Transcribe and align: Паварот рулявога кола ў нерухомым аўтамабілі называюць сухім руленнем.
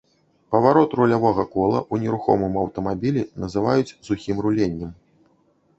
Паварот 0.53 0.95
рулявога 0.99 1.45
кола 1.55 1.79
ў 1.93 2.07
нерухомым 2.07 2.57
аўтамабілі 2.63 3.21
называюць 3.45 3.95
сухім 4.07 4.37
руленнем. 4.49 4.91